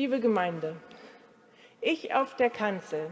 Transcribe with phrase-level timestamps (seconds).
[0.00, 0.76] Liebe Gemeinde,
[1.82, 3.10] ich auf der Kanzel.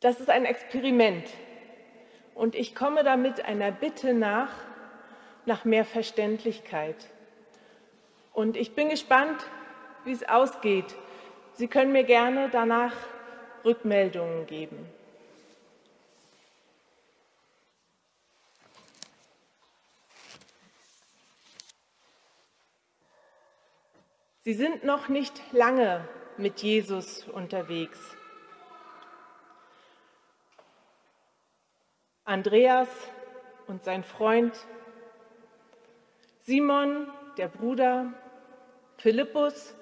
[0.00, 1.30] Das ist ein Experiment
[2.34, 4.52] und ich komme damit einer Bitte nach,
[5.46, 7.08] nach mehr Verständlichkeit.
[8.34, 9.46] Und ich bin gespannt,
[10.04, 10.94] wie es ausgeht.
[11.54, 12.92] Sie können mir gerne danach
[13.64, 14.76] Rückmeldungen geben.
[24.42, 27.98] Sie sind noch nicht lange mit Jesus unterwegs.
[32.24, 32.88] Andreas
[33.66, 34.56] und sein Freund,
[36.40, 38.14] Simon, der Bruder,
[38.96, 39.74] Philippus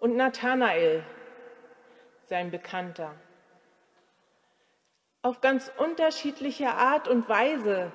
[0.00, 1.04] und Nathanael,
[2.24, 3.14] sein Bekannter.
[5.22, 7.92] Auf ganz unterschiedliche Art und Weise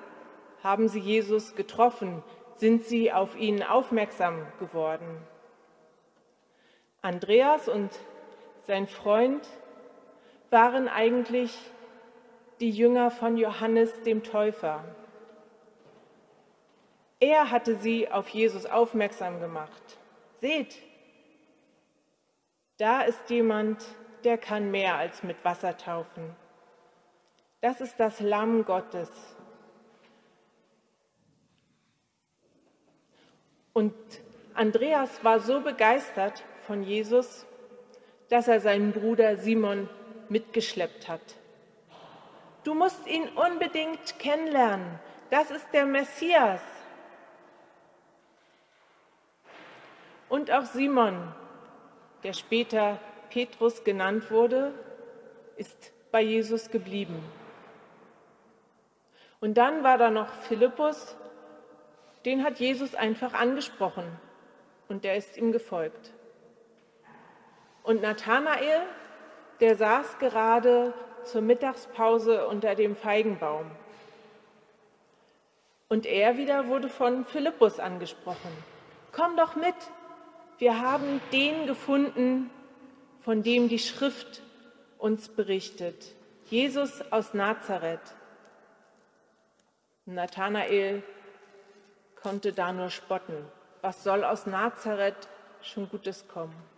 [0.64, 2.24] haben sie Jesus getroffen,
[2.56, 5.22] sind sie auf ihn aufmerksam geworden.
[7.06, 7.92] Andreas und
[8.66, 9.48] sein Freund
[10.50, 11.56] waren eigentlich
[12.60, 14.84] die Jünger von Johannes dem Täufer.
[17.20, 20.00] Er hatte sie auf Jesus aufmerksam gemacht.
[20.42, 20.82] Seht,
[22.78, 23.86] da ist jemand,
[24.24, 26.36] der kann mehr als mit Wasser taufen.
[27.62, 29.12] Das ist das Lamm Gottes.
[33.74, 33.94] Und
[34.56, 37.46] Andreas war so begeistert von Jesus,
[38.30, 39.90] dass er seinen Bruder Simon
[40.30, 41.22] mitgeschleppt hat.
[42.64, 45.00] Du musst ihn unbedingt kennenlernen.
[45.30, 46.62] Das ist der Messias.
[50.30, 51.34] Und auch Simon,
[52.24, 54.74] der später Petrus genannt wurde,
[55.58, 57.24] ist bei Jesus geblieben.
[59.40, 61.16] Und dann war da noch Philippus,
[62.26, 64.06] den hat Jesus einfach angesprochen
[64.88, 66.14] und der ist ihm gefolgt.
[67.86, 68.82] Und Nathanael,
[69.60, 70.92] der saß gerade
[71.24, 73.70] zur Mittagspause unter dem Feigenbaum.
[75.88, 78.52] Und er wieder wurde von Philippus angesprochen.
[79.12, 79.76] Komm doch mit,
[80.58, 82.50] wir haben den gefunden,
[83.22, 84.42] von dem die Schrift
[84.98, 86.16] uns berichtet.
[86.46, 88.16] Jesus aus Nazareth.
[90.06, 91.04] Nathanael
[92.16, 93.46] konnte da nur spotten.
[93.82, 95.28] Was soll aus Nazareth
[95.62, 96.75] schon Gutes kommen?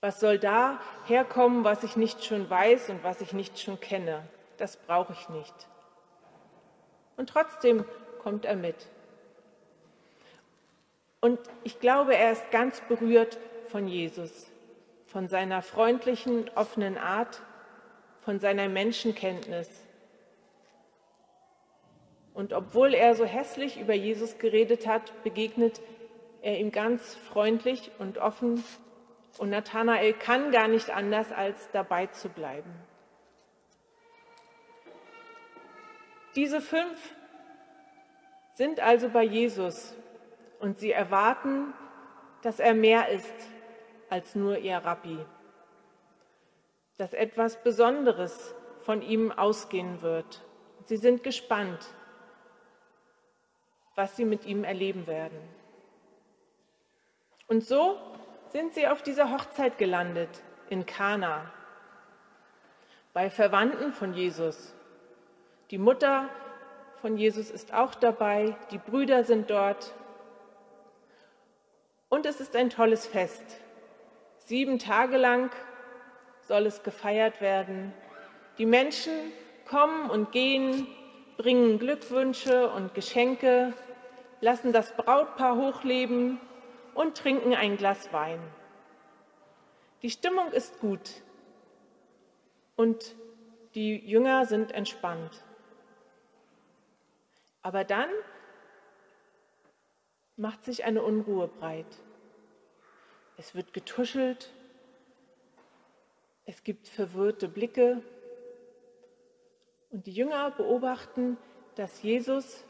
[0.00, 4.22] Was soll da herkommen, was ich nicht schon weiß und was ich nicht schon kenne?
[4.56, 5.54] Das brauche ich nicht.
[7.16, 7.84] Und trotzdem
[8.20, 8.86] kommt er mit.
[11.20, 14.46] Und ich glaube, er ist ganz berührt von Jesus,
[15.06, 17.42] von seiner freundlichen, offenen Art,
[18.20, 19.68] von seiner Menschenkenntnis.
[22.34, 25.80] Und obwohl er so hässlich über Jesus geredet hat, begegnet
[26.40, 28.62] er ihm ganz freundlich und offen
[29.36, 32.72] und Nathanael kann gar nicht anders, als dabei zu bleiben.
[36.34, 37.14] Diese fünf
[38.54, 39.94] sind also bei Jesus
[40.60, 41.72] und sie erwarten,
[42.42, 43.34] dass er mehr ist
[44.08, 45.18] als nur ihr Rabbi,
[46.96, 50.42] dass etwas Besonderes von ihm ausgehen wird.
[50.84, 51.86] Sie sind gespannt,
[53.94, 55.38] was sie mit ihm erleben werden.
[57.48, 57.98] Und so
[58.50, 61.50] sind sie auf dieser Hochzeit gelandet in Kana
[63.12, 64.74] bei Verwandten von Jesus.
[65.70, 66.28] Die Mutter
[67.00, 69.94] von Jesus ist auch dabei, die Brüder sind dort.
[72.08, 73.44] Und es ist ein tolles Fest.
[74.38, 75.50] Sieben Tage lang
[76.40, 77.92] soll es gefeiert werden.
[78.56, 79.12] Die Menschen
[79.68, 80.86] kommen und gehen,
[81.36, 83.74] bringen Glückwünsche und Geschenke,
[84.40, 86.40] lassen das Brautpaar hochleben
[86.98, 88.40] und trinken ein Glas Wein.
[90.02, 91.22] Die Stimmung ist gut
[92.74, 93.14] und
[93.76, 95.44] die Jünger sind entspannt.
[97.62, 98.10] Aber dann
[100.34, 101.86] macht sich eine Unruhe breit.
[103.36, 104.52] Es wird getuschelt,
[106.46, 108.02] es gibt verwirrte Blicke
[109.90, 111.36] und die Jünger beobachten,
[111.76, 112.64] dass Jesus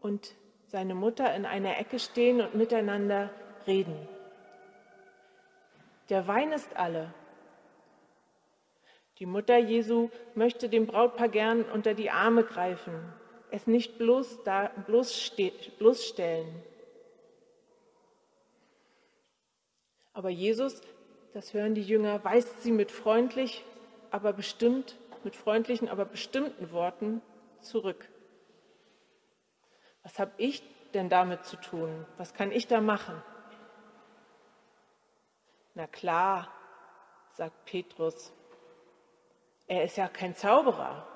[0.00, 0.34] und
[0.66, 3.30] seine Mutter in einer Ecke stehen und miteinander
[3.66, 3.96] reden.
[6.08, 7.12] Der Wein ist alle.
[9.18, 13.12] Die Mutter Jesu möchte dem Brautpaar gern unter die Arme greifen,
[13.50, 15.32] es nicht bloß da, bloß
[15.78, 16.62] bloßstellen.
[20.12, 20.80] Aber Jesus,
[21.32, 23.64] das hören die Jünger, weist sie mit freundlich,
[24.10, 27.22] aber bestimmt, mit freundlichen, aber bestimmten Worten
[27.60, 28.08] zurück.
[30.02, 30.62] Was habe ich
[30.94, 32.06] denn damit zu tun?
[32.18, 33.22] Was kann ich da machen?
[35.74, 36.48] Na klar,
[37.32, 38.32] sagt Petrus,
[39.66, 41.06] er ist ja kein Zauberer.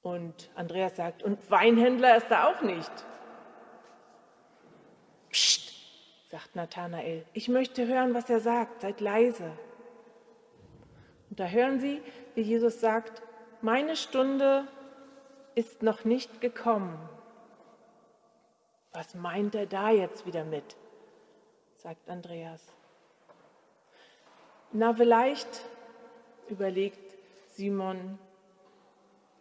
[0.00, 2.92] Und Andreas sagt, und Weinhändler ist er auch nicht.
[5.30, 5.72] Psst,
[6.30, 9.52] sagt Nathanael, ich möchte hören, was er sagt, seid leise.
[11.30, 12.02] Und da hören sie,
[12.34, 13.22] wie Jesus sagt,
[13.60, 14.66] meine Stunde
[15.54, 16.98] ist noch nicht gekommen.
[18.92, 20.76] Was meint er da jetzt wieder mit?
[21.84, 22.62] Sagt Andreas.
[24.72, 25.60] Na, vielleicht,
[26.48, 27.14] überlegt
[27.48, 28.18] Simon,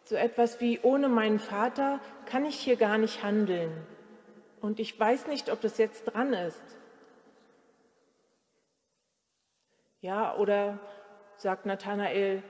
[0.03, 3.71] so etwas wie, ohne meinen Vater kann ich hier gar nicht handeln.
[4.59, 6.61] Und ich weiß nicht, ob das jetzt dran ist.
[10.01, 10.79] Ja, oder
[11.37, 12.43] sagt Nathanael,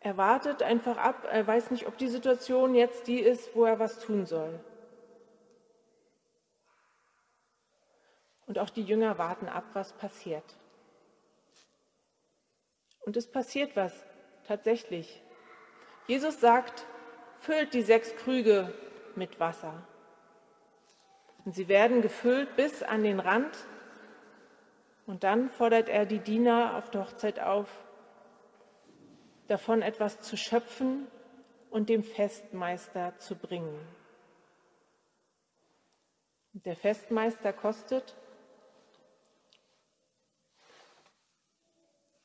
[0.00, 3.78] er wartet einfach ab, er weiß nicht, ob die Situation jetzt die ist, wo er
[3.78, 4.58] was tun soll.
[8.46, 10.44] Und auch die Jünger warten ab, was passiert.
[13.00, 13.92] Und es passiert was,
[14.46, 15.22] tatsächlich.
[16.06, 16.86] Jesus sagt,
[17.40, 18.72] füllt die sechs Krüge
[19.14, 19.86] mit Wasser.
[21.44, 23.56] Und sie werden gefüllt bis an den Rand.
[25.06, 27.68] Und dann fordert er die Diener auf der Hochzeit auf,
[29.46, 31.06] davon etwas zu schöpfen
[31.70, 33.78] und dem Festmeister zu bringen.
[36.52, 38.16] Der Festmeister kostet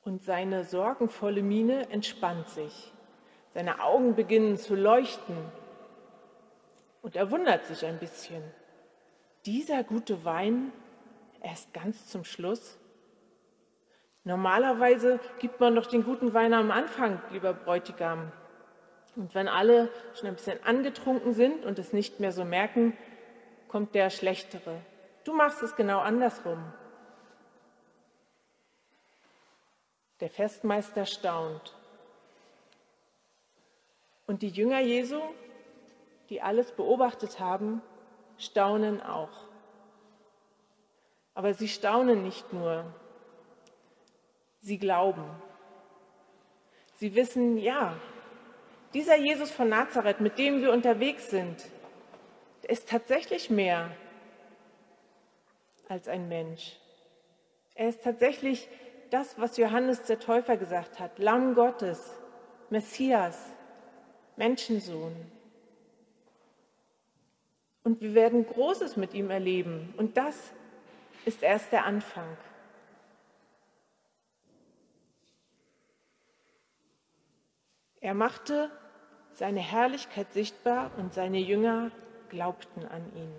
[0.03, 2.94] und seine sorgenvolle Miene entspannt sich.
[3.53, 5.38] Seine Augen beginnen zu leuchten
[7.01, 8.44] und er wundert sich ein bisschen.
[9.45, 10.71] Dieser gute Wein
[11.42, 12.77] erst ganz zum Schluss?
[14.24, 18.31] Normalerweise gibt man doch den guten Wein am Anfang, lieber Bräutigam.
[19.15, 22.95] Und wenn alle schon ein bisschen angetrunken sind und es nicht mehr so merken,
[23.68, 24.80] kommt der schlechtere.
[25.24, 26.63] Du machst es genau andersrum.
[30.21, 31.75] Der Festmeister staunt.
[34.27, 35.19] Und die Jünger Jesu,
[36.29, 37.81] die alles beobachtet haben,
[38.38, 39.47] staunen auch.
[41.33, 42.85] Aber sie staunen nicht nur,
[44.62, 45.25] sie glauben.
[46.95, 47.97] Sie wissen, ja,
[48.94, 51.65] dieser Jesus von Nazareth, mit dem wir unterwegs sind,
[52.68, 53.89] ist tatsächlich mehr
[55.88, 56.77] als ein Mensch.
[57.73, 58.69] Er ist tatsächlich
[59.12, 62.13] das, was Johannes der Täufer gesagt hat, Lamm Gottes,
[62.69, 63.52] Messias,
[64.38, 65.16] Menschensohn.
[67.84, 69.94] Und wir werden Großes mit ihm erleben.
[69.98, 70.54] Und das
[71.25, 72.38] ist erst der Anfang.
[78.00, 78.72] Er machte
[79.34, 81.92] seine Herrlichkeit sichtbar und seine Jünger
[82.30, 83.34] glaubten an ihn.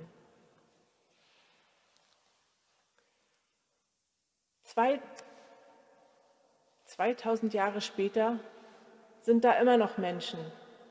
[4.65, 5.01] Zwei,
[7.03, 8.39] 2000 Jahre später
[9.23, 10.39] sind da immer noch Menschen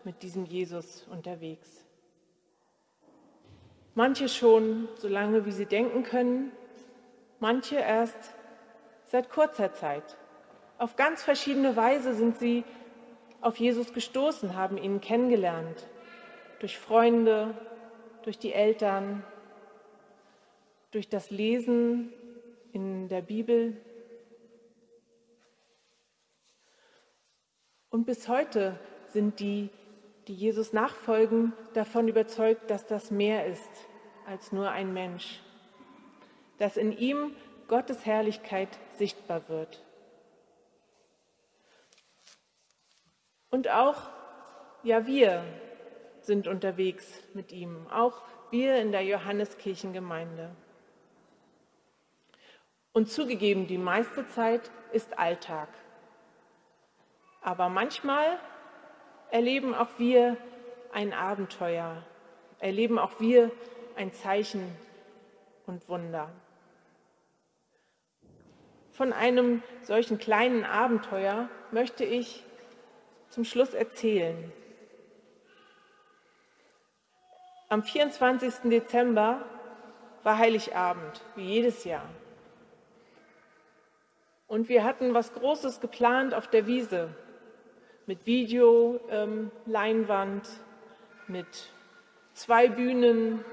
[0.03, 1.85] mit diesem Jesus unterwegs.
[3.95, 6.51] Manche schon so lange, wie sie denken können,
[7.39, 8.33] manche erst
[9.05, 10.17] seit kurzer Zeit.
[10.79, 12.65] Auf ganz verschiedene Weise sind sie
[13.39, 15.87] auf Jesus gestoßen, haben ihn kennengelernt.
[16.59, 17.55] Durch Freunde,
[18.23, 19.23] durch die Eltern,
[20.91, 22.11] durch das Lesen
[22.73, 23.77] in der Bibel,
[27.91, 28.79] Und bis heute
[29.09, 29.69] sind die,
[30.27, 33.69] die Jesus nachfolgen, davon überzeugt, dass das mehr ist
[34.25, 35.41] als nur ein Mensch,
[36.57, 37.35] dass in ihm
[37.67, 39.83] Gottes Herrlichkeit sichtbar wird.
[43.49, 44.09] Und auch,
[44.83, 45.43] ja, wir
[46.21, 48.21] sind unterwegs mit ihm, auch
[48.51, 50.55] wir in der Johanneskirchengemeinde.
[52.93, 55.67] Und zugegeben, die meiste Zeit ist Alltag.
[57.41, 58.39] Aber manchmal
[59.31, 60.37] erleben auch wir
[60.93, 62.03] ein Abenteuer,
[62.59, 63.51] erleben auch wir
[63.95, 64.75] ein Zeichen
[65.65, 66.29] und Wunder.
[68.91, 72.43] Von einem solchen kleinen Abenteuer möchte ich
[73.29, 74.51] zum Schluss erzählen.
[77.69, 78.69] Am 24.
[78.69, 79.45] Dezember
[80.23, 82.07] war Heiligabend, wie jedes Jahr.
[84.47, 87.15] Und wir hatten was Großes geplant auf der Wiese
[88.05, 90.51] mit Videoleinwand, ähm,
[91.27, 91.69] mit
[92.33, 93.43] zwei Bühnen,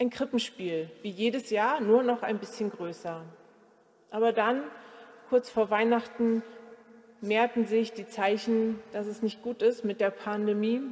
[0.00, 3.22] ein Krippenspiel, wie jedes Jahr, nur noch ein bisschen größer.
[4.10, 4.62] Aber dann,
[5.28, 6.42] kurz vor Weihnachten,
[7.20, 10.82] mehrten sich die Zeichen, dass es nicht gut ist mit der Pandemie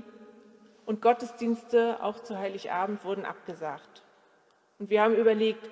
[0.84, 4.02] und Gottesdienste auch zu Heiligabend wurden abgesagt.
[4.78, 5.70] Und wir haben überlegt,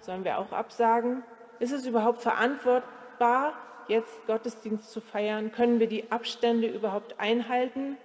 [0.00, 1.22] sollen wir auch absagen?
[1.60, 3.54] Ist es überhaupt verantwortbar,
[3.88, 5.52] jetzt Gottesdienst zu feiern?
[5.52, 7.96] Können wir die Abstände überhaupt einhalten?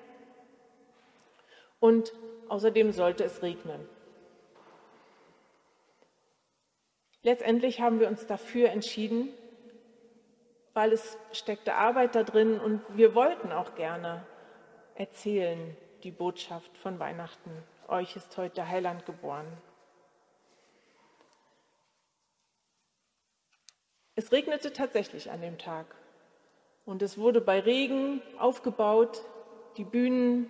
[1.80, 2.14] Und
[2.50, 3.88] außerdem sollte es regnen.
[7.22, 9.30] Letztendlich haben wir uns dafür entschieden,
[10.74, 14.26] weil es steckte Arbeit da drin und wir wollten auch gerne
[14.96, 17.52] erzählen die Botschaft von Weihnachten.
[17.88, 19.46] Euch ist heute Heiland geboren.
[24.18, 25.86] Es regnete tatsächlich an dem Tag
[26.86, 29.22] und es wurde bei Regen aufgebaut,
[29.78, 30.50] die Bühnen,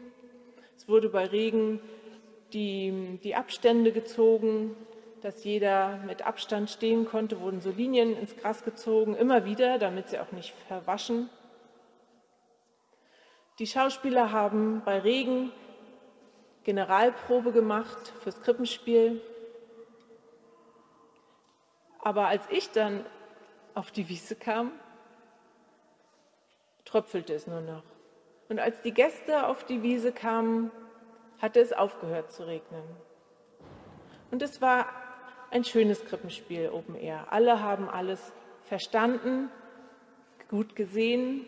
[0.77, 1.81] es wurde bei Regen
[2.53, 4.74] die, die Abstände gezogen,
[5.21, 10.07] dass jeder mit Abstand stehen konnte, wurden so Linien ins Gras gezogen, immer wieder, damit
[10.07, 11.29] sie auch nicht verwaschen.
[13.59, 15.51] Die Schauspieler haben bei Regen
[16.63, 19.19] Generalprobe gemacht fürs Krippenspiel.
[22.01, 23.03] Aber als ich dann
[23.77, 24.72] auf die Wiese kam,
[26.84, 27.84] tröpfelte es nur noch.
[28.50, 30.72] Und als die Gäste auf die Wiese kamen,
[31.39, 32.81] hatte es aufgehört zu regnen.
[34.31, 34.88] Und es war
[35.51, 37.27] ein schönes Krippenspiel Open Air.
[37.29, 39.51] Alle haben alles verstanden,
[40.50, 41.46] gut gesehen.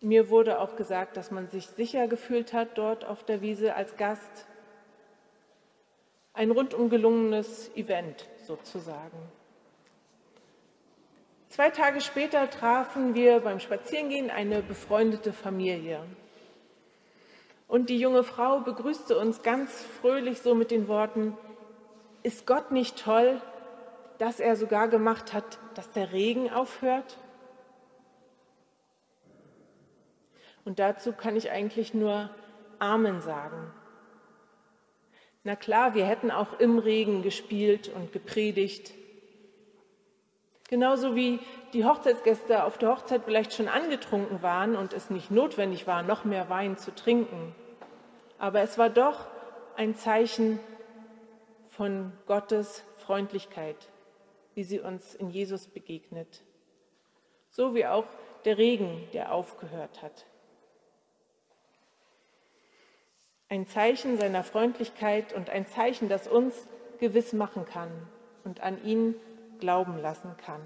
[0.00, 3.96] Mir wurde auch gesagt, dass man sich sicher gefühlt hat dort auf der Wiese als
[3.96, 4.46] Gast.
[6.32, 9.18] Ein rundum gelungenes Event sozusagen.
[11.56, 16.04] Zwei Tage später trafen wir beim Spazierengehen eine befreundete Familie.
[17.66, 19.72] Und die junge Frau begrüßte uns ganz
[20.02, 21.34] fröhlich so mit den Worten,
[22.22, 23.40] ist Gott nicht toll,
[24.18, 27.16] dass er sogar gemacht hat, dass der Regen aufhört?
[30.66, 32.28] Und dazu kann ich eigentlich nur
[32.78, 33.72] Amen sagen.
[35.42, 38.92] Na klar, wir hätten auch im Regen gespielt und gepredigt,
[40.68, 41.38] Genauso wie
[41.72, 46.24] die Hochzeitsgäste auf der Hochzeit vielleicht schon angetrunken waren und es nicht notwendig war, noch
[46.24, 47.54] mehr Wein zu trinken.
[48.38, 49.26] Aber es war doch
[49.76, 50.58] ein Zeichen
[51.68, 53.76] von Gottes Freundlichkeit,
[54.54, 56.42] wie sie uns in Jesus begegnet.
[57.50, 58.06] So wie auch
[58.44, 60.26] der Regen, der aufgehört hat.
[63.48, 66.66] Ein Zeichen seiner Freundlichkeit und ein Zeichen, das uns
[66.98, 67.90] gewiss machen kann
[68.42, 69.14] und an ihn
[69.58, 70.62] glauben lassen kann.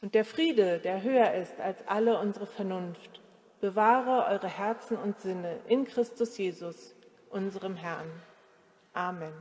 [0.00, 3.20] Und der Friede, der höher ist als alle unsere Vernunft,
[3.60, 6.94] bewahre eure Herzen und Sinne in Christus Jesus,
[7.28, 8.10] unserem Herrn.
[8.94, 9.32] Amen.